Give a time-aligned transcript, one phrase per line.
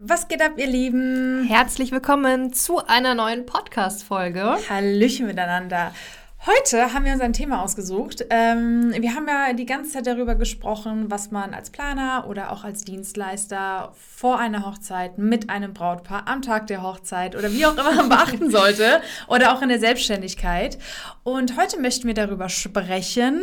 [0.00, 1.42] Was geht ab, ihr Lieben?
[1.48, 4.56] Herzlich willkommen zu einer neuen Podcast-Folge.
[4.70, 5.92] Hallöchen miteinander.
[6.46, 8.24] Heute haben wir uns ein Thema ausgesucht.
[8.30, 12.62] Ähm, wir haben ja die ganze Zeit darüber gesprochen, was man als Planer oder auch
[12.62, 17.76] als Dienstleister vor einer Hochzeit mit einem Brautpaar am Tag der Hochzeit oder wie auch
[17.76, 20.78] immer beachten sollte oder auch in der Selbstständigkeit.
[21.24, 23.42] Und heute möchten wir darüber sprechen,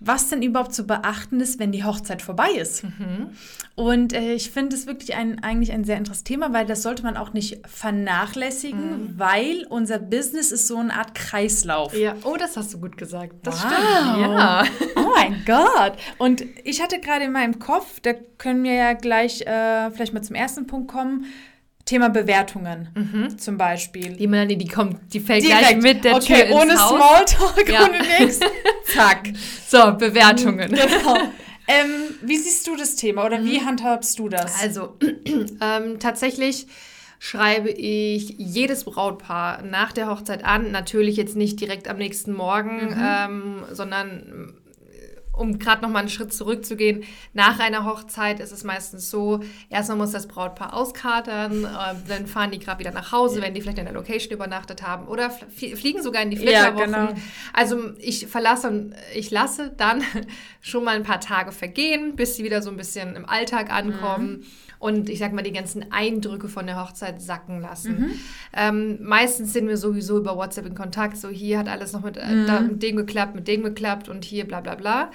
[0.00, 2.84] was denn überhaupt zu beachten ist, wenn die Hochzeit vorbei ist.
[2.84, 3.30] Mhm.
[3.74, 7.02] Und äh, ich finde es wirklich ein, eigentlich ein sehr interessantes Thema, weil das sollte
[7.02, 9.18] man auch nicht vernachlässigen, mhm.
[9.18, 11.96] weil unser Business ist so eine Art Kreislauf.
[11.96, 13.34] Ja, oh, das hast du gut gesagt.
[13.42, 13.70] Das wow.
[13.70, 14.20] stimmt.
[14.20, 14.64] Ja.
[14.96, 15.94] Oh mein Gott.
[16.18, 20.22] Und ich hatte gerade in meinem Kopf, da können wir ja gleich äh, vielleicht mal
[20.22, 21.26] zum ersten Punkt kommen,
[21.90, 23.36] Thema Bewertungen mhm.
[23.36, 24.12] zum Beispiel.
[24.12, 25.60] Die Melanie, die kommt, die fällt Direkt.
[25.60, 27.82] gleich mit der okay, Tür ohne Smalltalk, ja.
[27.82, 28.38] ohne nichts.
[28.94, 29.32] Zack.
[29.66, 30.70] So, Bewertungen.
[30.70, 31.18] Genau.
[31.68, 33.44] Ähm, wie siehst du das Thema oder mhm.
[33.44, 34.60] wie handhabst du das?
[34.60, 34.96] Also,
[35.60, 36.66] ähm, tatsächlich
[37.20, 40.72] schreibe ich jedes Brautpaar nach der Hochzeit an.
[40.72, 43.00] Natürlich jetzt nicht direkt am nächsten Morgen, mhm.
[43.00, 44.54] ähm, sondern
[45.32, 49.98] um gerade noch mal einen Schritt zurückzugehen, nach einer Hochzeit ist es meistens so, erstmal
[49.98, 53.78] muss das Brautpaar auskatern, äh, dann fahren die gerade wieder nach Hause, wenn die vielleicht
[53.78, 56.92] in der Location übernachtet haben oder fliegen sogar in die Flitterwochen.
[56.92, 57.20] Ja, genau.
[57.52, 60.02] Also ich verlasse und ich lasse dann
[60.60, 64.40] schon mal ein paar Tage vergehen, bis sie wieder so ein bisschen im Alltag ankommen.
[64.40, 64.46] Mhm
[64.80, 68.00] und ich sag mal die ganzen Eindrücke von der Hochzeit sacken lassen.
[68.00, 68.10] Mhm.
[68.56, 72.16] Ähm, meistens sind wir sowieso über WhatsApp in Kontakt, so hier hat alles noch mit,
[72.16, 72.46] äh, mhm.
[72.46, 75.10] da, mit dem geklappt, mit dem geklappt und hier bla bla bla.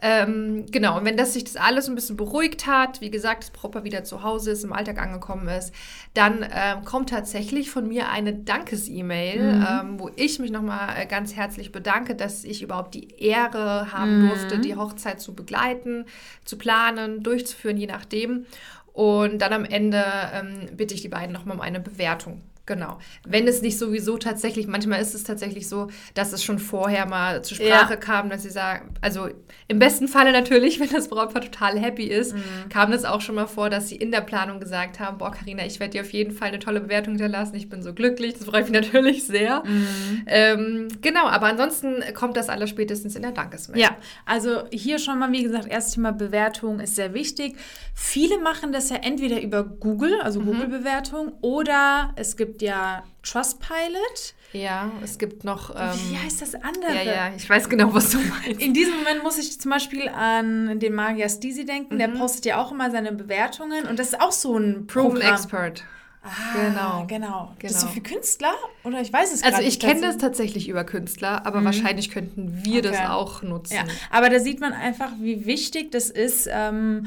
[0.00, 3.50] Ähm, genau, und wenn das sich das alles ein bisschen beruhigt hat, wie gesagt, das
[3.50, 5.74] Proper wieder zu Hause ist, im Alltag angekommen ist,
[6.14, 9.66] dann ähm, kommt tatsächlich von mir eine Dankes-E-Mail, mhm.
[9.68, 14.22] ähm, wo ich mich nochmal äh, ganz herzlich bedanke, dass ich überhaupt die Ehre haben
[14.22, 14.28] mhm.
[14.28, 16.04] durfte, die Hochzeit zu begleiten,
[16.44, 18.46] zu planen, durchzuführen, je nachdem.
[18.92, 22.98] Und dann am Ende ähm, bitte ich die beiden nochmal um eine Bewertung Genau.
[23.26, 27.42] Wenn es nicht sowieso tatsächlich, manchmal ist es tatsächlich so, dass es schon vorher mal
[27.42, 27.96] zur Sprache ja.
[27.96, 29.30] kam, dass sie sagen, also
[29.68, 32.68] im besten Falle natürlich, wenn das Brautpaar total happy ist, mhm.
[32.68, 35.64] kam das auch schon mal vor, dass sie in der Planung gesagt haben, boah, Karina,
[35.64, 38.44] ich werde dir auf jeden Fall eine tolle Bewertung hinterlassen, ich bin so glücklich, das
[38.44, 39.62] freut mich natürlich sehr.
[39.64, 40.24] Mhm.
[40.26, 43.80] Ähm, genau, aber ansonsten kommt das alles spätestens in der Dankesmail.
[43.80, 47.56] Ja, also hier schon mal, wie gesagt, erstes Thema Bewertung ist sehr wichtig.
[47.94, 50.46] Viele machen das ja entweder über Google, also mhm.
[50.46, 54.34] Google-Bewertung, oder es gibt gibt ja Trustpilot.
[54.52, 55.70] Ja, es gibt noch.
[55.76, 56.94] Ähm, Wie heißt das andere?
[56.94, 58.60] Ja, ja, ich weiß genau, was du meinst.
[58.60, 61.94] In diesem Moment muss ich zum Beispiel an den Magier Stisi denken.
[61.94, 61.98] Mhm.
[61.98, 65.84] Der postet ja auch immer seine Bewertungen und das ist auch so ein Proven Expert.
[66.22, 67.06] Ah, genau.
[67.06, 67.54] genau.
[67.60, 67.92] Bist du genau.
[67.92, 68.54] für Künstler?
[68.82, 71.66] Oder ich weiß es Also ich kenne das tatsächlich über Künstler, aber mhm.
[71.66, 72.90] wahrscheinlich könnten wir okay.
[72.90, 73.74] das auch nutzen.
[73.74, 77.06] Ja, aber da sieht man einfach, wie wichtig das ist, ähm,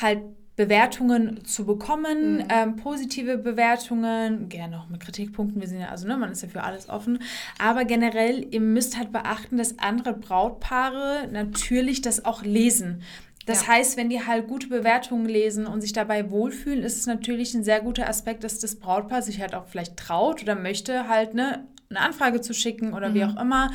[0.00, 0.20] halt
[0.56, 2.48] Bewertungen zu bekommen, mhm.
[2.50, 6.48] ähm, positive Bewertungen, gerne auch mit Kritikpunkten, wir sind ja, also ne, man ist ja
[6.48, 7.20] für alles offen,
[7.58, 13.02] aber generell, ihr müsst halt beachten, dass andere Brautpaare natürlich das auch lesen.
[13.46, 13.72] Das ja.
[13.72, 17.64] heißt, wenn die halt gute Bewertungen lesen und sich dabei wohlfühlen, ist es natürlich ein
[17.64, 21.66] sehr guter Aspekt, dass das Brautpaar sich halt auch vielleicht traut oder möchte, halt ne,
[21.90, 23.14] eine Anfrage zu schicken oder mhm.
[23.14, 23.70] wie auch immer.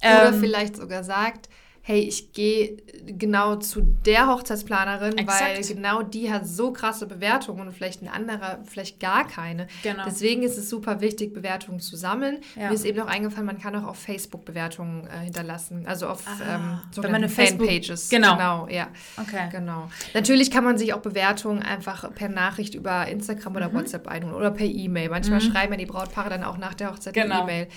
[0.00, 1.48] Oder ähm, vielleicht sogar sagt,
[1.82, 2.76] hey, ich gehe
[3.06, 5.40] genau zu der Hochzeitsplanerin, Exakt.
[5.40, 9.66] weil genau die hat so krasse Bewertungen und vielleicht ein anderer vielleicht gar keine.
[9.82, 10.04] Genau.
[10.04, 12.38] Deswegen ist es super wichtig, Bewertungen zu sammeln.
[12.54, 12.68] Ja.
[12.68, 16.22] Mir ist eben noch eingefallen, man kann auch auf Facebook Bewertungen äh, hinterlassen, also auf
[16.26, 18.10] ah, ähm, sogenannte Fanpages.
[18.10, 18.36] Genau.
[18.36, 18.88] genau, ja.
[19.16, 19.48] Okay.
[19.50, 19.88] Genau.
[20.12, 23.74] Natürlich kann man sich auch Bewertungen einfach per Nachricht über Instagram oder mhm.
[23.74, 25.08] WhatsApp einholen oder per E-Mail.
[25.08, 25.50] Manchmal mhm.
[25.50, 27.42] schreiben ja die Brautpaare dann auch nach der Hochzeit genau.
[27.42, 27.68] eine E-Mail.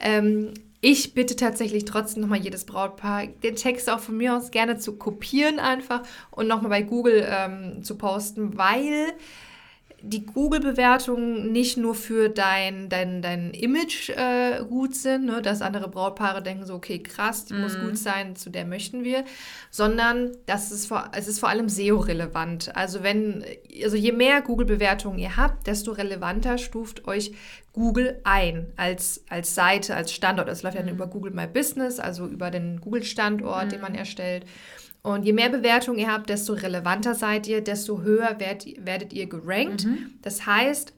[0.00, 0.54] Ähm,
[0.84, 4.96] ich bitte tatsächlich trotzdem nochmal jedes Brautpaar, den Text auch von mir aus gerne zu
[4.96, 9.12] kopieren einfach und nochmal bei Google ähm, zu posten, weil
[10.02, 15.88] die Google-Bewertungen nicht nur für dein, dein, dein Image äh, gut sind, ne, dass andere
[15.88, 17.60] Brautpaare denken so, okay, krass, die mm.
[17.60, 17.82] muss mhm.
[17.82, 19.24] gut sein, zu der möchten wir,
[19.70, 22.74] sondern das ist vor, es ist vor allem SEO-relevant.
[22.74, 23.44] Also wenn,
[23.82, 27.32] also je mehr Google-Bewertungen ihr habt, desto relevanter stuft euch
[27.72, 30.48] Google ein als, als Seite, als Standort.
[30.48, 30.88] Es läuft ja mm.
[30.88, 33.68] über Google My Business, also über den Google-Standort, mm.
[33.68, 33.98] den man mhm.
[33.98, 34.46] erstellt.
[35.02, 39.28] Und je mehr Bewertungen ihr habt, desto relevanter seid ihr, desto höher werdet, werdet ihr
[39.28, 39.84] gerankt.
[39.84, 40.14] Mhm.
[40.22, 40.92] Das heißt,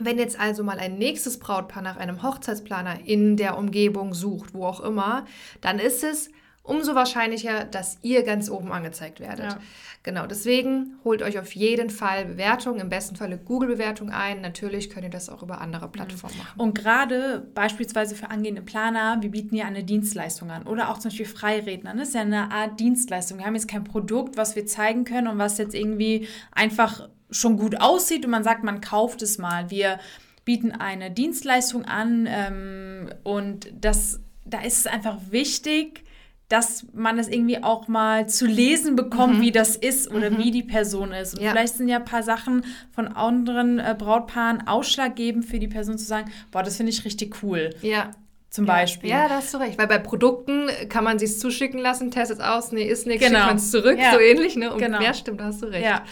[0.00, 4.64] wenn jetzt also mal ein nächstes Brautpaar nach einem Hochzeitsplaner in der Umgebung sucht, wo
[4.66, 5.24] auch immer,
[5.60, 6.30] dann ist es
[6.68, 9.52] umso wahrscheinlicher, dass ihr ganz oben angezeigt werdet.
[9.52, 9.60] Ja.
[10.04, 14.40] Genau, deswegen holt euch auf jeden Fall Bewertungen, im besten Falle Google-Bewertungen ein.
[14.40, 16.42] Natürlich könnt ihr das auch über andere Plattformen mhm.
[16.42, 16.60] machen.
[16.60, 21.10] Und gerade beispielsweise für angehende Planer, wir bieten ja eine Dienstleistung an oder auch zum
[21.10, 21.94] Beispiel Freiredner.
[21.94, 23.38] Das ist ja eine Art Dienstleistung.
[23.38, 27.56] Wir haben jetzt kein Produkt, was wir zeigen können und was jetzt irgendwie einfach schon
[27.56, 29.70] gut aussieht und man sagt, man kauft es mal.
[29.70, 29.98] Wir
[30.44, 36.04] bieten eine Dienstleistung an ähm, und das, da ist es einfach wichtig,
[36.48, 39.42] dass man es irgendwie auch mal zu lesen bekommt, mhm.
[39.42, 40.38] wie das ist oder mhm.
[40.38, 41.34] wie die Person ist.
[41.34, 41.50] Und ja.
[41.50, 46.06] vielleicht sind ja ein paar Sachen von anderen äh, Brautpaaren ausschlaggebend für die Person zu
[46.06, 47.70] sagen, boah, das finde ich richtig cool.
[47.82, 48.10] Ja.
[48.50, 48.72] Zum ja.
[48.72, 49.10] Beispiel.
[49.10, 49.76] Ja, da hast du recht.
[49.78, 53.40] Weil bei Produkten kann man sich zuschicken lassen, testet aus, nee, ist nichts, genau.
[53.40, 54.12] schickt man es zurück, ja.
[54.12, 54.72] so ähnlich, ne?
[54.72, 55.02] Und genau.
[55.02, 55.84] ja, stimmt, da hast du recht.
[55.84, 56.02] Ja.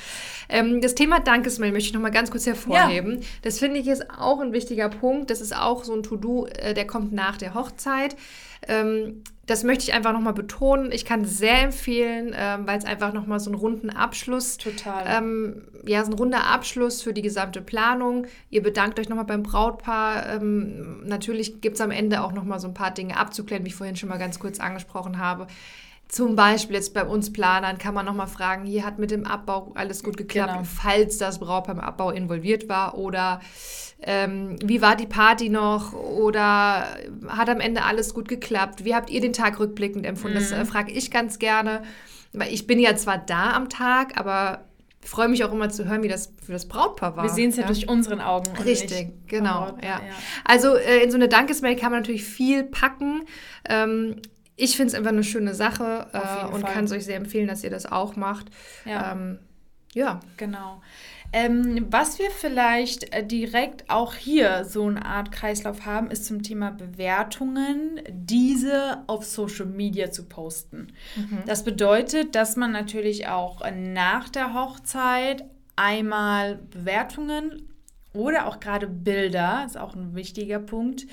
[0.50, 3.20] Ähm, das Thema Dankesmail möchte ich noch mal ganz kurz hervorheben.
[3.20, 3.26] Ja.
[3.40, 5.30] Das finde ich ist auch ein wichtiger Punkt.
[5.30, 8.16] Das ist auch so ein To-Do, äh, der kommt nach der Hochzeit.
[8.68, 10.90] Ähm, das möchte ich einfach nochmal betonen.
[10.90, 15.04] Ich kann es sehr empfehlen, ähm, weil es einfach nochmal so einen runden Abschluss, total,
[15.06, 18.26] ähm, ja, so ein runder Abschluss für die gesamte Planung.
[18.50, 20.34] Ihr bedankt euch nochmal beim Brautpaar.
[20.34, 23.76] Ähm, natürlich gibt es am Ende auch nochmal so ein paar Dinge abzuklären, wie ich
[23.76, 25.46] vorhin schon mal ganz kurz angesprochen habe.
[26.08, 29.72] Zum Beispiel jetzt bei uns Planern kann man nochmal fragen, hier hat mit dem Abbau
[29.74, 30.64] alles gut geklappt, genau.
[30.64, 33.40] falls das Braut beim Abbau involviert war oder
[34.02, 36.86] ähm, wie war die Party noch oder
[37.26, 38.84] hat am Ende alles gut geklappt?
[38.84, 40.36] Wie habt ihr den Tag rückblickend empfunden?
[40.36, 40.42] Mhm.
[40.42, 41.82] Das äh, frage ich ganz gerne,
[42.32, 44.64] weil ich bin ja zwar da am Tag, aber
[45.00, 47.24] freue mich auch immer zu hören, wie das für das Brautpaar war.
[47.24, 48.50] Wir sehen es ja, ja, durch unseren Augen.
[48.64, 49.76] Richtig, genau.
[49.82, 49.88] Ja.
[49.88, 50.00] ja.
[50.44, 53.22] Also äh, in so eine Dankesmail kann man natürlich viel packen.
[53.68, 54.16] Ähm,
[54.56, 57.62] ich finde es einfach eine schöne Sache äh, und kann es euch sehr empfehlen, dass
[57.62, 58.46] ihr das auch macht.
[58.84, 59.38] Ja, ähm,
[59.92, 60.20] ja.
[60.36, 60.82] genau.
[61.32, 66.42] Ähm, was wir vielleicht äh, direkt auch hier so eine Art Kreislauf haben, ist zum
[66.42, 70.92] Thema Bewertungen, diese auf Social Media zu posten.
[71.16, 71.42] Mhm.
[71.46, 75.44] Das bedeutet, dass man natürlich auch nach der Hochzeit
[75.74, 77.68] einmal Bewertungen
[78.16, 81.06] oder auch gerade Bilder, ist auch ein wichtiger Punkt,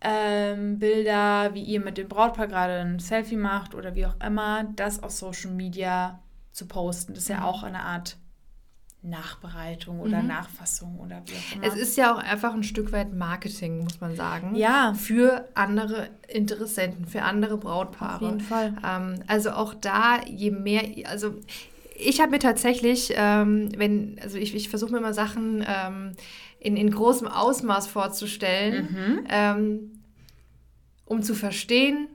[0.00, 4.64] ähm, Bilder, wie ihr mit dem Brautpaar gerade ein Selfie macht oder wie auch immer,
[4.76, 6.20] das auf Social Media
[6.52, 7.14] zu posten.
[7.14, 7.44] Das ist ja mhm.
[7.44, 8.16] auch eine Art
[9.02, 10.28] Nachbereitung oder mhm.
[10.28, 11.66] Nachfassung oder wie auch immer.
[11.66, 14.54] Es ist ja auch einfach ein Stück weit Marketing, muss man sagen.
[14.54, 14.92] Ja.
[14.94, 18.16] Für andere Interessenten, für andere Brautpaare.
[18.16, 18.74] Auf jeden Fall.
[18.86, 21.34] Ähm, also auch da, je mehr, also
[21.96, 26.12] ich habe mir tatsächlich, ähm, wenn, also ich, ich versuche mir immer Sachen ähm,
[26.60, 29.26] in, in großem Ausmaß vorzustellen, mhm.
[29.28, 30.02] ähm,
[31.06, 32.08] um zu verstehen,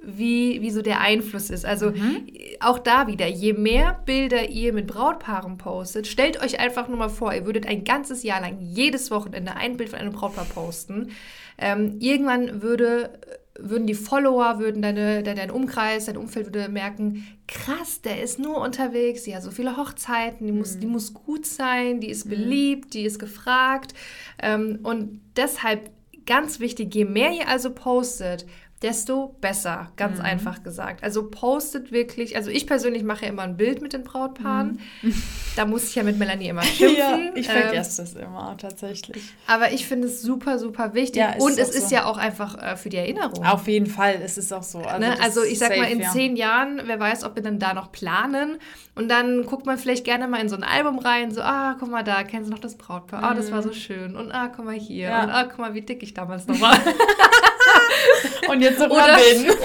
[0.00, 1.66] wie, wie so der Einfluss ist.
[1.66, 2.28] Also mhm.
[2.60, 7.08] auch da wieder, je mehr Bilder ihr mit Brautpaaren postet, stellt euch einfach nur mal
[7.08, 11.10] vor, ihr würdet ein ganzes Jahr lang jedes Wochenende ein Bild von einem Brautpaar posten.
[11.58, 13.18] Ähm, irgendwann würde
[13.58, 18.58] würden die Follower, würden deine, dein Umkreis, dein Umfeld würde merken, krass, der ist nur
[18.60, 20.80] unterwegs, die hat so viele Hochzeiten, die muss, mhm.
[20.80, 22.30] die muss gut sein, die ist mhm.
[22.30, 23.94] beliebt, die ist gefragt.
[24.40, 25.90] Ähm, und deshalb
[26.24, 28.46] ganz wichtig, je mehr ihr also postet,
[28.82, 30.24] desto besser, ganz mhm.
[30.24, 31.02] einfach gesagt.
[31.02, 34.80] Also postet wirklich, also ich persönlich mache ja immer ein Bild mit den Brautpaaren.
[35.02, 35.14] Mhm.
[35.56, 36.96] Da muss ich ja mit Melanie immer schimpfen.
[36.96, 39.20] ja, ich vergesse ähm, das immer tatsächlich.
[39.48, 41.16] Aber ich finde es super, super wichtig.
[41.16, 41.96] Ja, Und es ist so.
[41.96, 43.44] ja auch einfach äh, für die Erinnerung.
[43.44, 44.78] Auf jeden Fall, es ist auch so.
[44.78, 45.20] Also, ne?
[45.20, 46.12] also ich sag safe, mal, in ja.
[46.12, 48.58] zehn Jahren, wer weiß, ob wir dann da noch planen.
[48.94, 51.90] Und dann guckt man vielleicht gerne mal in so ein Album rein, so, ah, guck
[51.90, 53.24] mal da, kennst du noch das Brautpaar?
[53.24, 53.32] Ah, mhm.
[53.32, 54.14] oh, das war so schön.
[54.14, 55.08] Und ah, guck mal hier.
[55.08, 55.24] Ja.
[55.24, 56.78] Und ah, guck mal, wie dick ich damals noch war.
[58.48, 59.18] Und jetzt noch oder,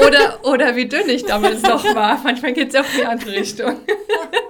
[0.05, 2.21] oder, oder wie dünn ich damals noch war.
[2.23, 3.75] Manchmal geht es ja auch in die andere Richtung.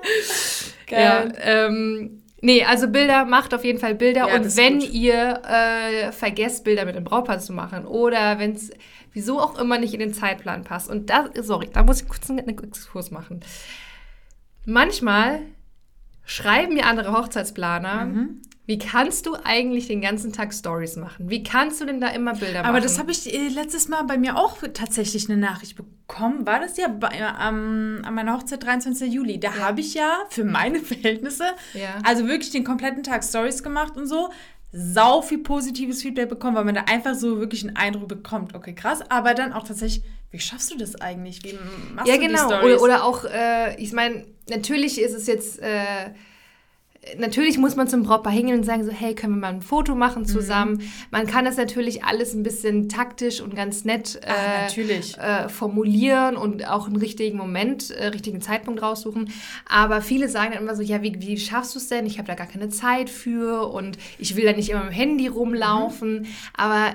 [0.87, 1.33] Geil.
[1.35, 4.27] Ja, ähm, Nee, also Bilder, macht auf jeden Fall Bilder.
[4.27, 8.69] Ja, und wenn ihr äh, vergesst, Bilder mit dem Brautpaar zu machen oder wenn es
[9.13, 10.89] wieso auch immer nicht in den Zeitplan passt.
[10.89, 13.39] Und da, sorry, da muss ich kurz einen Exkurs machen.
[14.65, 15.39] Manchmal
[16.25, 18.41] schreiben mir andere Hochzeitsplaner, mhm.
[18.65, 21.29] Wie kannst du eigentlich den ganzen Tag Stories machen?
[21.29, 22.69] Wie kannst du denn da immer Bilder machen?
[22.69, 26.47] Aber das habe ich äh, letztes Mal bei mir auch tatsächlich eine Nachricht bekommen.
[26.47, 29.11] War das ja bei, ähm, an meiner Hochzeit 23.
[29.11, 29.37] Juli?
[29.37, 29.57] Da ja.
[29.57, 31.43] habe ich ja für meine Verhältnisse,
[31.73, 31.95] ja.
[32.03, 34.29] also wirklich den kompletten Tag Stories gemacht und so.
[34.71, 38.55] Sau viel positives Feedback bekommen, weil man da einfach so wirklich einen Eindruck bekommt.
[38.55, 39.01] Okay, krass.
[39.09, 41.43] Aber dann auch tatsächlich, wie schaffst du das eigentlich?
[41.43, 41.59] Wie
[41.93, 42.47] machst ja, du genau.
[42.47, 42.81] die Stories?
[42.81, 45.59] Oder, oder auch, äh, ich meine, natürlich ist es jetzt.
[45.59, 46.13] Äh,
[47.17, 49.95] natürlich muss man zum Brautpaar hingehen und sagen so, hey, können wir mal ein Foto
[49.95, 50.73] machen zusammen.
[50.73, 50.91] Mhm.
[51.11, 56.35] Man kann das natürlich alles ein bisschen taktisch und ganz nett Ach, äh, äh, formulieren
[56.37, 59.31] und auch einen richtigen Moment, äh, richtigen Zeitpunkt raussuchen.
[59.67, 62.05] Aber viele sagen dann immer so, ja, wie, wie schaffst du es denn?
[62.05, 64.95] Ich habe da gar keine Zeit für und ich will da nicht immer mit dem
[64.95, 66.21] Handy rumlaufen.
[66.21, 66.27] Mhm.
[66.55, 66.93] Aber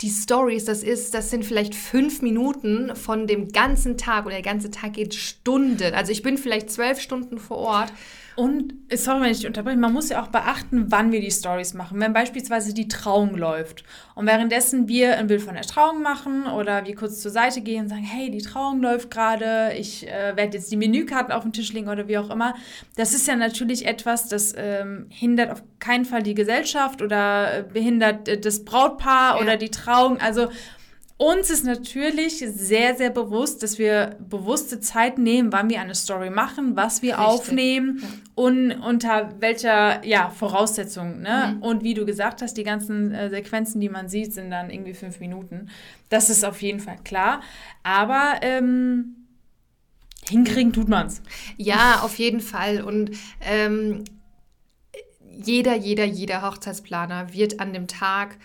[0.00, 4.42] die Stories, das ist, das sind vielleicht fünf Minuten von dem ganzen Tag oder der
[4.42, 5.94] ganze Tag geht Stunden.
[5.94, 7.92] Also ich bin vielleicht zwölf Stunden vor Ort
[8.40, 11.74] Und, sorry, wenn ich dich unterbreche, man muss ja auch beachten, wann wir die Stories
[11.74, 12.00] machen.
[12.00, 16.86] Wenn beispielsweise die Trauung läuft und währenddessen wir ein Bild von der Trauung machen oder
[16.86, 20.56] wir kurz zur Seite gehen und sagen, hey, die Trauung läuft gerade, ich äh, werde
[20.56, 22.54] jetzt die Menükarten auf den Tisch legen oder wie auch immer.
[22.96, 27.62] Das ist ja natürlich etwas, das ähm, hindert auf keinen Fall die Gesellschaft oder äh,
[27.70, 29.42] behindert äh, das Brautpaar ja.
[29.42, 30.18] oder die Trauung.
[30.18, 30.48] Also
[31.20, 36.30] uns ist natürlich sehr, sehr bewusst, dass wir bewusste Zeit nehmen, wann wir eine Story
[36.30, 37.26] machen, was wir Richtig.
[37.26, 38.08] aufnehmen ja.
[38.36, 41.20] und unter welcher ja, Voraussetzung.
[41.20, 41.56] Ne?
[41.56, 41.62] Mhm.
[41.62, 44.94] Und wie du gesagt hast, die ganzen äh, Sequenzen, die man sieht, sind dann irgendwie
[44.94, 45.68] fünf Minuten.
[46.08, 47.42] Das ist auf jeden Fall klar.
[47.82, 49.26] Aber ähm,
[50.26, 51.20] hinkriegen tut man es.
[51.58, 52.80] Ja, auf jeden Fall.
[52.80, 53.10] Und
[53.42, 54.04] ähm,
[55.36, 58.38] jeder, jeder, jeder Hochzeitsplaner wird an dem Tag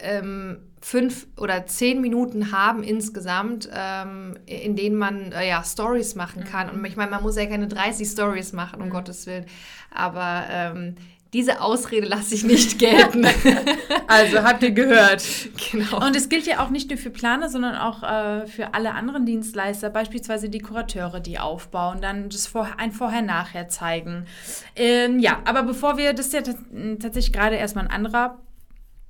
[0.00, 6.44] ähm, fünf oder zehn Minuten haben insgesamt, ähm, in denen man äh, ja Stories machen
[6.44, 6.70] kann.
[6.70, 8.92] Und ich meine, man muss ja keine 30 Stories machen, um mhm.
[8.92, 9.46] Gottes Willen.
[9.92, 10.96] Aber ähm,
[11.32, 13.26] diese Ausrede lasse ich nicht gelten.
[14.06, 15.24] also habt ihr gehört.
[15.72, 16.06] Genau.
[16.06, 19.26] Und es gilt ja auch nicht nur für Planer, sondern auch äh, für alle anderen
[19.26, 24.26] Dienstleister, beispielsweise die Kurateure, die aufbauen, dann das vor, ein Vorher-Nachher zeigen.
[24.76, 28.38] Ähm, ja, aber bevor wir, das ist ja tatsächlich gerade erstmal ein anderer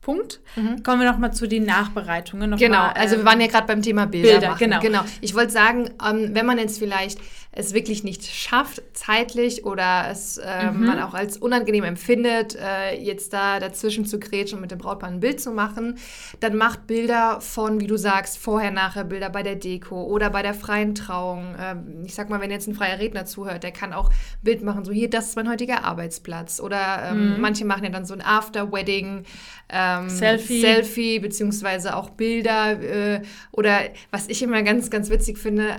[0.07, 0.39] Punkt.
[0.55, 0.85] Mhm.
[0.85, 2.51] Kommen wir nochmal zu den Nachbereitungen.
[2.51, 4.35] Noch genau, mal, also wir ähm, waren ja gerade beim Thema Bilder.
[4.35, 4.59] Bilder machen.
[4.61, 4.81] Genau.
[4.81, 5.01] genau.
[5.21, 7.19] Ich wollte sagen, ähm, wenn man jetzt vielleicht
[7.57, 10.85] es wirklich nicht schafft, zeitlich oder es äh, mhm.
[10.85, 15.09] man auch als unangenehm empfindet, äh, jetzt da dazwischen zu grätschen und mit dem Brautpaar
[15.09, 15.97] ein Bild zu machen,
[16.41, 20.43] dann macht Bilder von, wie du sagst, vorher, nachher Bilder bei der Deko oder bei
[20.43, 21.55] der freien Trauung.
[21.55, 24.11] Äh, ich sag mal, wenn jetzt ein freier Redner zuhört, der kann auch
[24.43, 26.61] Bild machen, so hier, das ist mein heutiger Arbeitsplatz.
[26.61, 27.41] Oder ähm, mhm.
[27.41, 29.25] manche machen ja dann so ein After-Wedding.
[30.03, 30.61] Ähm, Selfie.
[30.61, 32.81] Selfie, beziehungsweise auch Bilder.
[32.81, 33.23] Äh,
[33.53, 35.79] oder was ich immer ganz, ganz witzig finde,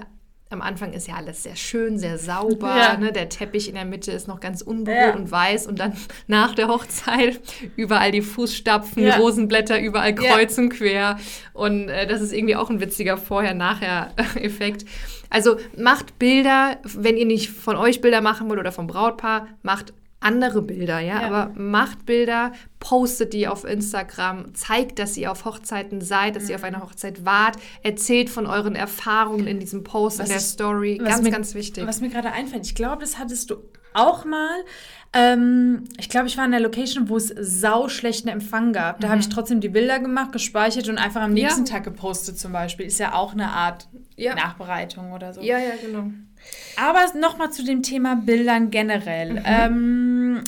[0.50, 2.78] am Anfang ist ja alles sehr schön, sehr sauber.
[2.78, 2.98] Ja.
[2.98, 3.12] Ne?
[3.12, 5.16] Der Teppich in der Mitte ist noch ganz unberührt ja.
[5.16, 5.68] und weiß.
[5.68, 5.94] Und dann
[6.28, 7.40] nach der Hochzeit
[7.76, 9.18] überall die Fußstapfen, ja.
[9.18, 11.18] Rosenblätter überall kreuz und quer.
[11.54, 14.86] Und äh, das ist irgendwie auch ein witziger Vorher-Nachher-Effekt.
[15.30, 19.94] Also macht Bilder, wenn ihr nicht von euch Bilder machen wollt oder vom Brautpaar, macht
[20.20, 21.22] andere Bilder, ja?
[21.22, 21.28] ja?
[21.28, 26.50] aber macht Bilder, postet die auf Instagram, zeigt, dass ihr auf Hochzeiten seid, dass mhm.
[26.50, 30.42] ihr auf einer Hochzeit wart, erzählt von euren Erfahrungen in diesem Post, was in der
[30.42, 31.86] Story, ganz, mir, ganz wichtig.
[31.86, 33.58] Was mir gerade einfällt, ich glaube, das hattest du
[33.94, 34.64] auch mal.
[35.14, 39.00] Ähm, ich glaube, ich war in der Location, wo es sau schlechten Empfang gab.
[39.00, 39.12] Da mhm.
[39.12, 41.74] habe ich trotzdem die Bilder gemacht, gespeichert und einfach am nächsten ja.
[41.74, 42.86] Tag gepostet zum Beispiel.
[42.86, 44.36] Ist ja auch eine Art ja.
[44.36, 45.42] Nachbereitung oder so.
[45.42, 46.12] Ja, ja, genau.
[46.78, 49.34] Aber nochmal zu dem Thema Bildern generell.
[49.34, 49.44] Mhm.
[49.46, 50.44] Ähm,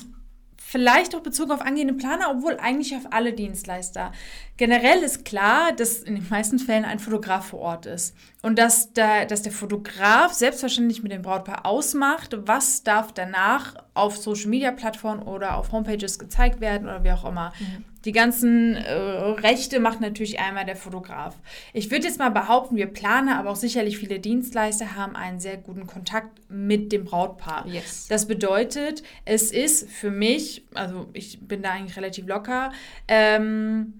[0.70, 4.12] vielleicht auch bezogen auf angehende Planer, obwohl eigentlich auf alle Dienstleister.
[4.58, 8.94] Generell ist klar, dass in den meisten Fällen ein Fotograf vor Ort ist und dass
[8.94, 15.58] der, dass der Fotograf selbstverständlich mit dem Brautpaar ausmacht, was darf danach auf Social-Media-Plattformen oder
[15.58, 17.52] auf Homepages gezeigt werden oder wie auch immer.
[17.60, 17.86] Mhm.
[18.06, 21.36] Die ganzen äh, Rechte macht natürlich einmal der Fotograf.
[21.74, 25.58] Ich würde jetzt mal behaupten, wir Planer, aber auch sicherlich viele Dienstleister haben einen sehr
[25.58, 27.68] guten Kontakt mit dem Brautpaar.
[27.68, 28.08] Yes.
[28.08, 32.72] Das bedeutet, es ist für mich, also ich bin da eigentlich relativ locker,
[33.08, 34.00] ähm,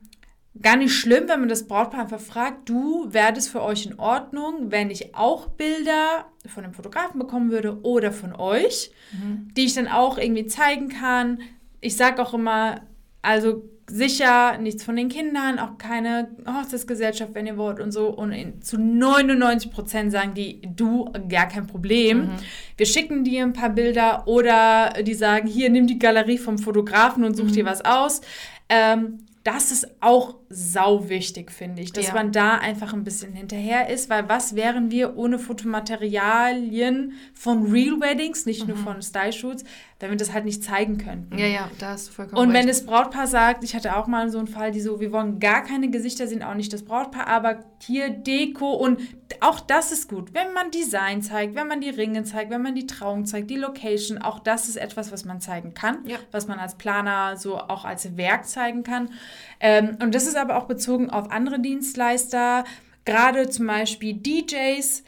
[0.62, 4.72] gar nicht schlimm, wenn man das Brautpaar einfach fragt, du, wäre für euch in Ordnung,
[4.72, 9.50] wenn ich auch Bilder von dem Fotografen bekommen würde oder von euch, mhm.
[9.56, 11.42] die ich dann auch irgendwie zeigen kann.
[11.82, 12.82] Ich sage auch immer,
[13.22, 18.08] also sicher, nichts von den Kindern, auch keine Hochzeitsgesellschaft, wenn ihr wollt und so.
[18.08, 22.20] Und in, zu 99 Prozent sagen die, du, gar kein Problem.
[22.20, 22.30] Mhm.
[22.78, 27.24] Wir schicken dir ein paar Bilder oder die sagen, hier, nimm die Galerie vom Fotografen
[27.24, 27.54] und such mhm.
[27.54, 28.22] dir was aus.
[28.70, 32.14] Ähm, das ist auch sau wichtig, finde ich, dass ja.
[32.16, 38.00] man da einfach ein bisschen hinterher ist, weil was wären wir ohne Fotomaterialien von Real
[38.00, 38.70] Weddings, nicht mhm.
[38.70, 39.64] nur von Style Shoots,
[40.00, 41.38] wenn wir das halt nicht zeigen könnten.
[41.38, 42.60] Ja, ja, da hast du vollkommen Und recht.
[42.60, 45.40] wenn das Brautpaar sagt, ich hatte auch mal so einen Fall, die so, wir wollen
[45.40, 49.00] gar keine Gesichter sehen, auch nicht das Brautpaar, aber hier Deko und
[49.42, 50.34] auch das ist gut.
[50.34, 53.58] Wenn man Design zeigt, wenn man die Ringe zeigt, wenn man die Trauung zeigt, die
[53.58, 56.18] Location, auch das ist etwas, was man zeigen kann, ja.
[56.32, 59.12] was man als Planer so auch als Werk zeigen kann.
[59.60, 62.64] Ähm, und das ist aber auch bezogen auf andere Dienstleister,
[63.06, 65.04] gerade zum Beispiel DJs,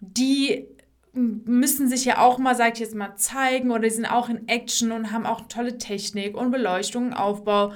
[0.00, 0.66] die
[1.12, 4.48] müssen sich ja auch mal, sag ich jetzt mal, zeigen oder die sind auch in
[4.48, 7.72] Action und haben auch tolle Technik und Beleuchtung, Aufbau.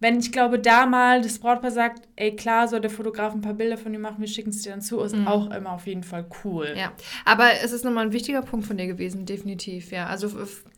[0.00, 3.54] Wenn ich glaube, da mal das Brautpaar sagt, ey klar, soll der Fotograf ein paar
[3.54, 5.26] Bilder von dir machen, wir schicken es dir dann zu, ist mhm.
[5.26, 6.72] auch immer auf jeden Fall cool.
[6.76, 6.92] Ja,
[7.24, 10.06] aber es ist nochmal ein wichtiger Punkt von dir gewesen, definitiv, ja.
[10.06, 10.30] Also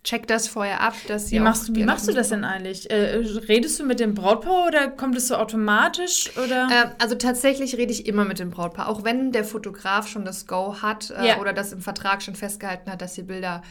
[0.05, 2.91] check das vorher ab, dass Wie machst wie machst du das denn eigentlich?
[2.91, 3.17] Äh,
[3.49, 6.31] redest du mit dem Brautpaar oder kommt es so automatisch?
[6.43, 6.69] Oder?
[6.71, 10.47] Äh, also tatsächlich rede ich immer mit dem Brautpaar, auch wenn der Fotograf schon das
[10.47, 11.41] Go hat äh, ja.
[11.41, 13.63] oder das im Vertrag schon festgehalten hat, dass die Bilder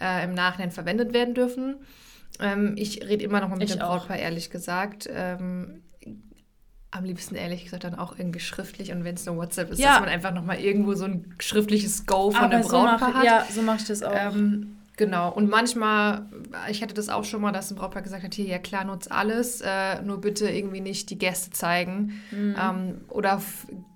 [0.00, 1.76] äh, im Nachhinein verwendet werden dürfen.
[2.40, 3.80] Ähm, ich rede immer noch mal mit Ich dem.
[3.80, 5.08] Brautpaar, ehrlich gesagt.
[5.12, 5.82] Ähm,
[6.90, 9.92] am liebsten ehrlich gesagt dann auch irgendwie schriftlich und wenn es nur WhatsApp ist, Ja.
[9.92, 12.98] dass man einfach noch mal irgendwo so ein schriftliches Go von Aber dem so Brautpaar
[13.10, 13.24] mach, hat.
[13.24, 14.12] ja, so mache ich das auch.
[14.14, 15.32] Ähm, genau.
[15.32, 16.26] Und manchmal,
[16.70, 19.08] ich hatte das auch schon mal, dass ein Brautpaar gesagt hat, hier, ja klar, nutz
[19.10, 22.20] alles, äh, nur bitte irgendwie nicht die Gäste zeigen.
[22.30, 22.56] Mhm.
[22.60, 23.40] Ähm, oder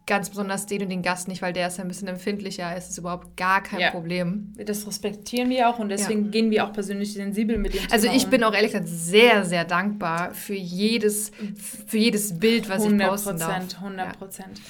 [0.07, 2.91] ganz besonders den und den Gast nicht, weil der ist ja ein bisschen empfindlicher, ist
[2.91, 3.91] es überhaupt gar kein Ja.
[3.91, 4.53] Problem.
[4.65, 8.07] das respektieren wir auch und deswegen gehen wir auch persönlich sensibel mit dem Thema Also
[8.15, 8.31] ich um.
[8.31, 11.33] bin auch ehrlich gesagt sehr, sehr dankbar für jedes,
[11.89, 13.49] für jedes Bild, was ich 100 posten darf.
[13.51, 14.61] Prozent, 100 Prozent.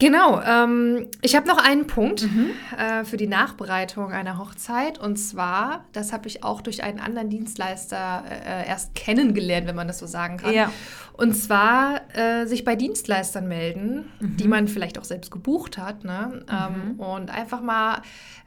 [0.00, 0.40] Genau.
[0.40, 2.50] Ähm, ich habe noch einen Punkt Mhm.
[2.76, 4.98] äh, für die Nachbereitung einer Hochzeit.
[4.98, 9.86] Und zwar, das habe ich auch durch einen anderen Dienstleister äh, erst kennengelernt, wenn man
[9.86, 10.52] das so sagen kann.
[10.54, 10.72] Ja.
[11.12, 14.50] Und zwar äh, sich bei Dienstleistern melden, die Mhm.
[14.50, 16.04] man vielleicht auch selbst gebucht hat.
[16.04, 16.44] Ne?
[16.50, 18.00] Ähm, und einfach mal,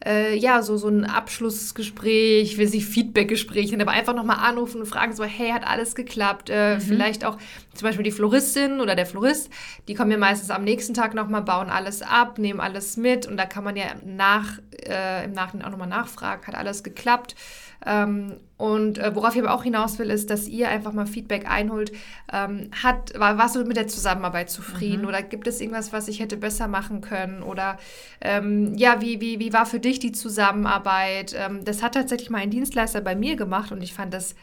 [0.05, 4.87] äh, ja, so, so ein Abschlussgespräch, will sich Feedbackgespräch, nennen, aber einfach nochmal anrufen und
[4.87, 6.49] fragen so, hey, hat alles geklappt?
[6.49, 6.55] Mhm.
[6.55, 7.37] Äh, Vielleicht auch
[7.73, 9.49] zum Beispiel die Floristin oder der Florist,
[9.87, 13.37] die kommen ja meistens am nächsten Tag nochmal, bauen alles ab, nehmen alles mit und
[13.37, 17.35] da kann man ja nach, äh, im Nachhinein auch nochmal nachfragen, hat alles geklappt?
[17.85, 21.49] Ähm, und äh, worauf ich aber auch hinaus will, ist, dass ihr einfach mal Feedback
[21.49, 21.91] einholt.
[22.31, 26.19] Ähm, hat, war, warst du mit der Zusammenarbeit zufrieden oder gibt es irgendwas, was ich
[26.19, 27.43] hätte besser machen können?
[27.43, 27.77] Oder
[28.21, 31.35] ähm, ja, wie, wie, wie war für dich die Zusammenarbeit?
[31.37, 34.35] Ähm, das hat tatsächlich mal ein Dienstleister bei mir gemacht und ich fand das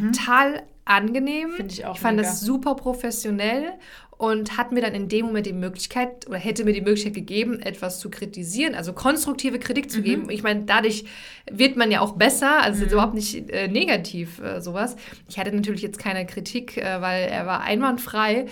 [0.00, 1.50] total angenehm.
[1.52, 2.28] Finde ich auch Ich fand mega.
[2.28, 3.72] das super professionell
[4.16, 7.60] und hat mir dann in dem Moment die Möglichkeit oder hätte mir die Möglichkeit gegeben,
[7.60, 9.90] etwas zu kritisieren, also konstruktive Kritik Mhm.
[9.90, 10.30] zu geben.
[10.30, 11.04] Ich meine, dadurch
[11.50, 14.96] wird man ja auch besser, also ist überhaupt nicht äh, negativ äh, sowas.
[15.28, 18.46] Ich hatte natürlich jetzt keine Kritik, äh, weil er war einwandfrei.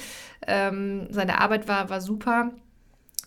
[0.47, 2.51] Ähm, seine Arbeit war, war super.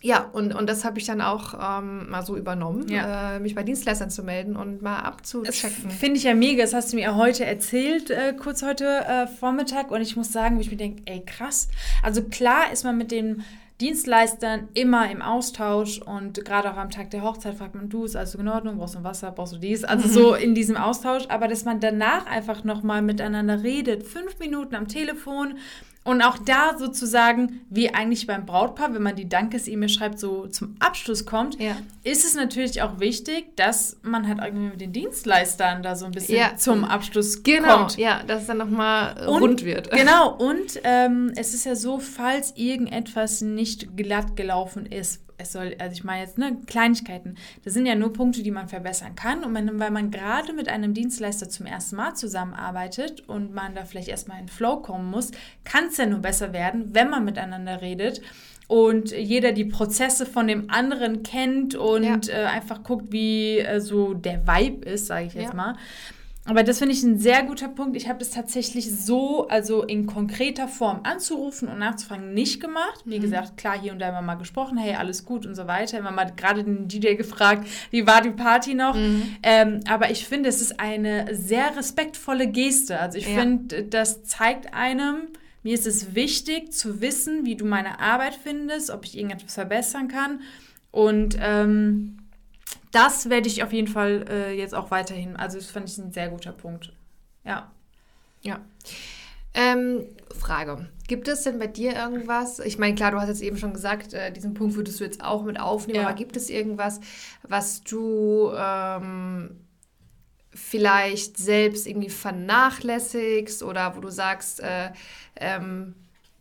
[0.02, 3.36] Ja, und, und das habe ich dann auch ähm, mal so übernommen, Ja.
[3.36, 5.90] äh, mich bei Dienstleistern zu melden und mal abzuchecken.
[5.90, 6.62] finde ich ja mega.
[6.62, 9.90] Das hast du mir heute erzählt, äh, kurz heute äh, Vormittag.
[9.90, 11.68] Und ich muss sagen, wo ich mir denke, ey, krass.
[12.02, 13.42] Also klar ist man mit den
[13.80, 18.16] Dienstleistern immer im Austausch und gerade auch am Tag der Hochzeit fragt man, du, ist
[18.16, 18.78] alles in Ordnung?
[18.78, 19.30] Brauchst du Wasser?
[19.32, 19.84] Brauchst du dies?
[19.84, 21.24] Also so in diesem Austausch.
[21.28, 25.58] Aber dass man danach einfach nochmal miteinander redet, fünf Minuten am Telefon
[26.06, 30.76] und auch da sozusagen, wie eigentlich beim Brautpaar, wenn man die Dankes-E-Mail schreibt, so zum
[30.78, 31.76] Abschluss kommt, Ja.
[32.04, 36.12] ist es natürlich auch wichtig, dass man halt irgendwie mit den Dienstleistern da so ein
[36.12, 36.56] bisschen Ja.
[36.56, 37.96] zum Abschluss Genau, kommt.
[37.98, 39.90] ja, dass es dann nochmal Und- rund wird.
[39.96, 45.74] Genau, und ähm, es ist ja so, falls irgendetwas nicht glatt gelaufen ist, es soll,
[45.78, 49.44] also ich meine jetzt, ne, Kleinigkeiten, das sind ja nur Punkte, die man verbessern kann.
[49.44, 53.84] Und wenn, weil man gerade mit einem Dienstleister zum ersten Mal zusammenarbeitet und man da
[53.84, 55.30] vielleicht erstmal in Flow kommen muss,
[55.64, 58.22] kann es ja nur besser werden, wenn man miteinander redet
[58.68, 64.14] und jeder die Prozesse von dem anderen kennt und äh, einfach guckt, wie äh, so
[64.14, 65.54] der Vibe ist, sage ich jetzt Ja.
[65.54, 65.76] mal.
[66.48, 67.96] Aber das finde ich ein sehr guter Punkt.
[67.96, 73.02] Ich habe das tatsächlich so, also in konkreter Form anzurufen und nachzufragen, nicht gemacht.
[73.04, 75.98] Wie gesagt, klar, hier und da immer mal gesprochen, hey, alles gut und so weiter.
[75.98, 78.96] Immer mal gerade den DJ gefragt, wie war die Party noch.
[79.42, 83.00] Ähm, aber ich finde, es ist eine sehr respektvolle Geste.
[83.00, 83.40] Also ich Ja.
[83.40, 85.22] finde, das zeigt einem,
[85.64, 90.06] mir ist es wichtig zu wissen, wie du meine Arbeit findest, ob ich irgendetwas verbessern
[90.06, 90.40] kann.
[90.92, 92.18] Und ähm,
[92.92, 95.36] das werde ich auf jeden Fall äh, jetzt auch weiterhin.
[95.36, 96.92] Also, das fand ich ein sehr guter Punkt.
[97.44, 97.70] Ja.
[98.42, 98.60] Ja.
[99.54, 100.04] Ähm,
[100.38, 100.88] Frage.
[101.08, 102.58] Gibt es denn bei dir irgendwas?
[102.58, 105.22] Ich meine, klar, du hast jetzt eben schon gesagt, äh, diesen Punkt würdest du jetzt
[105.24, 106.08] auch mit aufnehmen, Ja.
[106.08, 107.00] aber gibt es irgendwas,
[107.42, 109.60] was du ähm,
[110.52, 114.90] vielleicht selbst irgendwie vernachlässigst oder wo du sagst, äh,
[115.36, 115.94] ähm,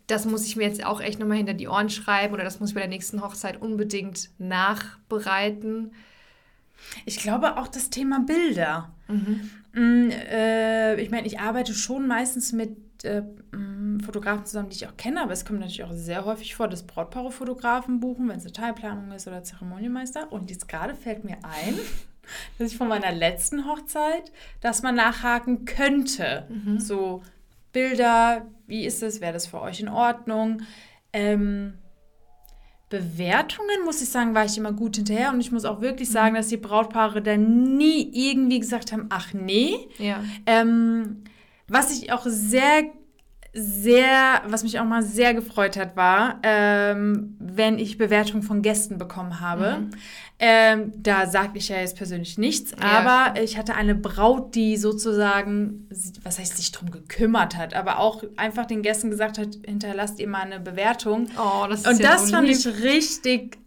[0.08, 2.70] das muss ich mir jetzt auch echt nochmal hinter die Ohren schreiben oder das muss
[2.70, 5.94] ich bei der nächsten Hochzeit unbedingt nachbereiten?
[7.06, 8.94] Ich glaube auch das Thema Bilder.
[9.74, 14.88] Mm, äh, ich meine, ich arbeite schon meistens mit äh, mm, Fotografen zusammen, die ich
[14.88, 18.38] auch kenne, aber es kommt natürlich auch sehr häufig vor, dass Brautpaare Fotografen buchen, wenn
[18.38, 20.32] es eine Teilplanung ist oder Zeremonienmeister.
[20.32, 21.78] Und jetzt gerade fällt mir ein,
[22.58, 26.48] dass ich von meiner letzten Hochzeit, dass man nachhaken könnte.
[26.80, 27.22] So
[27.72, 30.62] Bilder, wie ist es, wäre das für euch in Ordnung?
[31.12, 31.78] Ähm,
[32.90, 35.32] Bewertungen, muss ich sagen, war ich immer gut hinterher.
[35.32, 39.34] Und ich muss auch wirklich sagen, dass die Brautpaare da nie irgendwie gesagt haben, ach
[39.34, 39.88] nee.
[39.98, 40.24] Ja.
[40.46, 41.24] Ähm,
[41.68, 42.84] was ich auch sehr,
[43.58, 48.98] sehr, was mich auch mal sehr gefreut hat, war, ähm, wenn ich Bewertungen von Gästen
[48.98, 49.84] bekommen habe.
[50.38, 53.00] Ähm, da sage ich ja jetzt persönlich nichts, Ja.
[53.00, 55.88] aber ich hatte eine Braut, die sozusagen,
[56.24, 60.28] was heißt, sich drum gekümmert hat, aber auch einfach den Gästen gesagt hat, hinterlasst ihr
[60.28, 61.30] mal eine Bewertung.
[61.38, 62.58] Oh, das ist Und ja das so fand lieb.
[62.58, 63.58] ich richtig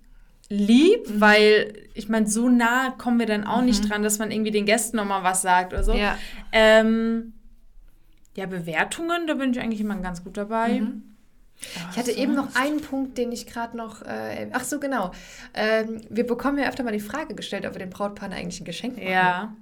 [0.50, 1.20] lieb, mhm.
[1.22, 3.66] weil ich meine, so nah kommen wir dann auch mhm.
[3.66, 5.94] nicht dran, dass man irgendwie den Gästen nochmal was sagt oder so.
[5.94, 6.18] Ja.
[6.52, 7.32] Ähm,
[8.38, 10.80] ja, Bewertungen, da bin ich eigentlich immer ganz gut dabei.
[10.80, 11.02] Mhm.
[11.90, 14.02] ich hatte eben noch einen Punkt, den ich gerade noch.
[14.02, 15.10] Äh, ach so, genau.
[15.54, 18.64] Ähm, wir bekommen ja öfter mal die Frage gestellt, ob wir dem Brautpaar eigentlich ein
[18.64, 19.08] Geschenk machen.
[19.08, 19.54] Ja.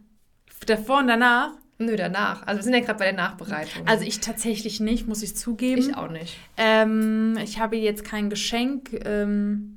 [0.67, 1.53] Davor und danach?
[1.79, 2.47] Nö, danach.
[2.47, 3.87] Also wir sind ja gerade bei der Nachbereitung.
[3.87, 5.81] Also ich tatsächlich nicht, muss ich zugeben.
[5.81, 6.37] Ich auch nicht.
[6.57, 8.99] Ähm, ich habe jetzt kein Geschenk.
[9.05, 9.76] Ähm,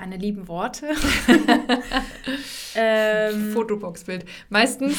[0.00, 0.86] meine lieben Worte.
[2.74, 4.24] ähm, Fotoboxbild.
[4.48, 4.96] Meistens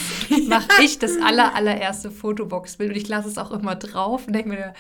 [0.48, 4.50] mache ich das aller, allererste Fotoboxbild und ich lasse es auch immer drauf und denke
[4.50, 4.74] mir,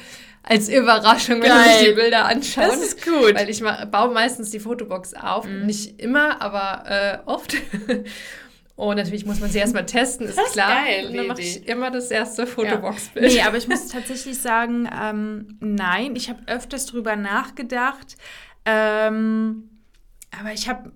[0.43, 1.79] als Überraschung, wenn Geil.
[1.79, 2.67] sich die Bilder anschauen.
[2.67, 3.33] Das ist gut.
[3.33, 5.47] Weil ich baue meistens die Fotobox auf.
[5.47, 5.65] Mhm.
[5.65, 7.55] Nicht immer, aber äh, oft.
[8.75, 10.85] Und natürlich muss man sie erstmal testen, ist, ist klar.
[10.85, 13.31] Geil, und dann mache ich immer das erste Fotoboxbild.
[13.31, 13.43] Ja.
[13.43, 18.15] Nee, aber ich muss tatsächlich sagen, ähm, nein, ich habe öfters drüber nachgedacht.
[18.65, 19.70] Ähm,
[20.39, 20.91] aber ich habe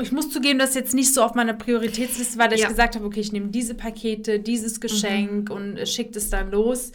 [0.00, 2.66] ich muss zugeben, dass jetzt nicht so auf meiner Prioritätsliste war, dass ja.
[2.66, 5.54] ich gesagt habe, okay, ich nehme diese Pakete, dieses Geschenk mhm.
[5.54, 6.92] und schicke es dann los.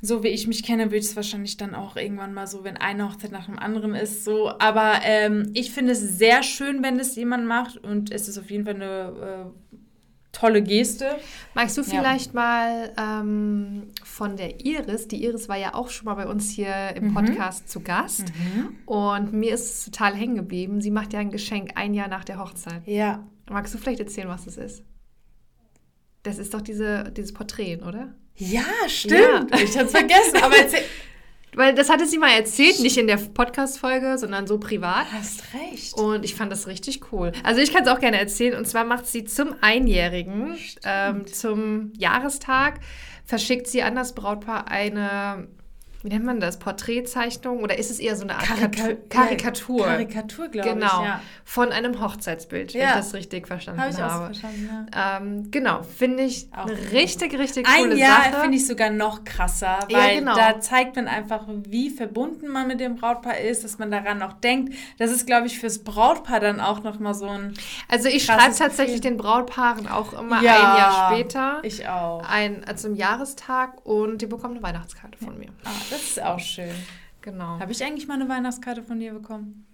[0.00, 2.76] So wie ich mich kenne, würde ich es wahrscheinlich dann auch irgendwann mal so, wenn
[2.76, 4.50] eine Hochzeit nach dem anderen ist, so.
[4.58, 8.50] Aber ähm, ich finde es sehr schön, wenn es jemand macht und es ist auf
[8.50, 9.71] jeden Fall eine äh,
[10.32, 11.18] tolle Geste.
[11.54, 12.40] Magst du vielleicht ja.
[12.40, 16.96] mal ähm, von der Iris, die Iris war ja auch schon mal bei uns hier
[16.96, 17.14] im mhm.
[17.14, 18.76] Podcast zu Gast mhm.
[18.86, 20.80] und mir ist es total hängen geblieben.
[20.80, 22.82] Sie macht ja ein Geschenk ein Jahr nach der Hochzeit.
[22.86, 23.26] Ja.
[23.50, 24.82] Magst du vielleicht erzählen, was das ist?
[26.22, 28.14] Das ist doch diese, dieses Porträt, oder?
[28.36, 29.50] Ja, stimmt.
[29.50, 29.58] Ja.
[29.58, 30.82] Ich hatte es vergessen, aber erzähl,
[31.54, 35.06] Weil das hatte sie mal erzählt, nicht in der Podcast-Folge, sondern so privat.
[35.12, 35.94] Hast recht.
[35.94, 37.32] Und ich fand das richtig cool.
[37.42, 38.56] Also ich kann es auch gerne erzählen.
[38.56, 42.80] Und zwar macht sie zum Einjährigen, ähm, zum Jahrestag,
[43.26, 45.48] verschickt sie an das Brautpaar eine
[46.02, 49.84] wie nennt man das, Porträtzeichnung oder ist es eher so eine Art Karika Karikatur?
[49.84, 50.92] Karikatur, glaube genau, ich.
[50.92, 51.20] Genau, ja.
[51.44, 52.88] von einem Hochzeitsbild, wenn ja.
[52.90, 54.26] ich das richtig verstanden hab ich habe.
[54.26, 55.16] Verstanden, ja.
[55.18, 58.42] ähm, genau, finde ich auch eine richtig, richtig coole Ein Jahr Sache.
[58.42, 60.34] finde ich sogar noch krasser, weil genau.
[60.34, 64.32] da zeigt man einfach, wie verbunden man mit dem Brautpaar ist, dass man daran noch
[64.32, 64.74] denkt.
[64.98, 67.54] Das ist, glaube ich, fürs Brautpaar dann auch noch mal so ein
[67.88, 71.60] Also ich schreibe tatsächlich den Brautpaaren auch immer ein Jahr später.
[71.62, 72.22] Ich auch.
[72.28, 75.48] Ein, also im Jahrestag und die bekommen eine Weihnachtskarte von mir.
[75.64, 76.74] Ah, das ist auch schön.
[77.20, 77.60] Genau.
[77.60, 79.66] Habe ich eigentlich mal eine Weihnachtskarte von dir bekommen?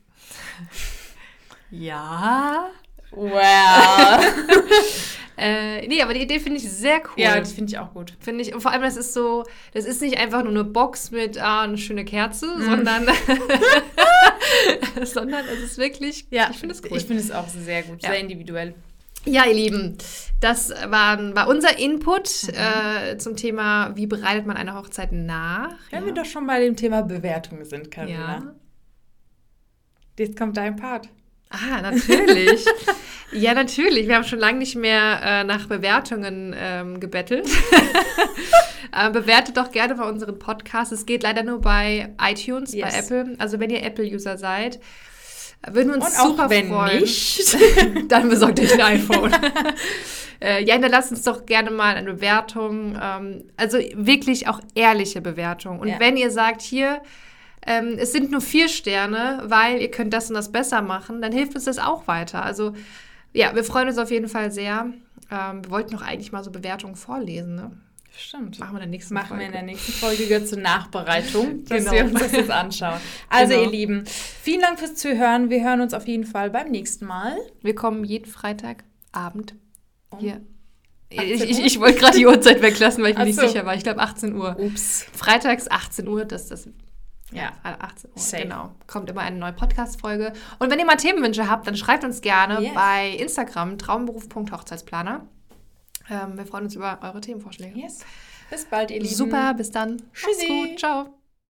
[1.71, 2.69] ja.
[3.11, 3.31] Wow.
[5.39, 7.23] äh, nee, aber die Idee finde ich sehr cool.
[7.23, 8.13] Ja, die finde ich auch gut.
[8.21, 8.53] Finde ich.
[8.53, 11.63] Und vor allem, das ist so, das ist nicht einfach nur eine Box mit ah,
[11.63, 12.63] eine schöne Kerze, mm.
[12.63, 13.07] sondern,
[15.05, 16.27] sondern es ist wirklich.
[16.31, 16.99] Ja, ich finde es cool.
[16.99, 18.11] Ich finde es auch sehr gut, ja.
[18.11, 18.75] sehr individuell.
[19.25, 19.99] Ja, ihr Lieben,
[20.41, 22.55] das war, war unser Input mhm.
[22.55, 25.75] äh, zum Thema, wie bereitet man eine Hochzeit nach.
[25.91, 26.07] Wenn ja.
[26.07, 28.39] wir doch schon bei dem Thema Bewertung sind, Karina.
[28.39, 28.55] Ja.
[30.19, 31.09] Jetzt kommt dein Part.
[31.51, 32.65] Ah, natürlich.
[33.33, 34.07] ja, natürlich.
[34.07, 37.49] Wir haben schon lange nicht mehr äh, nach Bewertungen ähm, gebettelt.
[38.93, 40.93] äh, bewertet doch gerne bei unseren Podcasts.
[40.93, 42.85] Es geht leider nur bei iTunes, yes.
[42.85, 43.37] bei Apple.
[43.39, 44.79] Also wenn ihr Apple-User seid,
[45.67, 47.01] würden wir uns Und super wenn freuen.
[47.01, 47.57] nicht,
[48.09, 49.33] dann besorgt euch ein iPhone.
[50.41, 52.97] äh, ja, hinterlasst uns doch gerne mal eine Bewertung.
[53.01, 55.81] Ähm, also wirklich auch ehrliche Bewertung.
[55.81, 56.01] Und ja.
[56.01, 57.03] wenn ihr sagt, hier,
[57.67, 61.33] ähm, es sind nur vier Sterne, weil ihr könnt das und das besser machen, dann
[61.33, 62.45] hilft uns das auch weiter.
[62.45, 62.73] Also
[63.33, 64.87] ja, wir freuen uns auf jeden Fall sehr.
[65.31, 67.71] Ähm, wir wollten doch eigentlich mal so Bewertungen vorlesen, ne?
[68.19, 68.59] Stimmt.
[68.59, 69.43] Machen wir in der nächsten Machen Folge.
[69.43, 71.93] wir in der nächsten Folge zur Nachbereitung, dass genau.
[71.93, 73.01] wir uns das jetzt anschauen.
[73.29, 73.65] Also genau.
[73.65, 75.51] ihr Lieben, vielen Dank fürs Zuhören.
[75.51, 77.37] Wir hören uns auf jeden Fall beim nächsten Mal.
[77.63, 79.55] Wir kommen jeden Freitagabend
[80.19, 80.41] hier.
[81.11, 83.75] Ich, ich, ich wollte gerade die Uhrzeit weglassen, weil ich mir nicht sicher war.
[83.75, 84.59] Ich glaube 18 Uhr.
[84.59, 85.07] Ups.
[85.15, 86.69] Freitags 18 Uhr, das das
[87.31, 88.19] ja, 18 Uhr.
[88.19, 88.43] Safe.
[88.43, 88.75] Genau.
[88.87, 90.33] Kommt immer eine neue Podcast-Folge.
[90.59, 92.75] Und wenn ihr mal Themenwünsche habt, dann schreibt uns gerne yes.
[92.75, 95.27] bei Instagram traumberuf.hochzeitsplaner.
[96.11, 97.79] Ähm, wir freuen uns über eure Themenvorschläge.
[97.79, 98.01] Yes.
[98.51, 99.15] Bis bald, ihr Lieben.
[99.15, 100.03] Super, bis dann.
[100.13, 100.49] Tschüssi.
[100.49, 100.79] Macht's gut.
[100.79, 101.18] Ciao.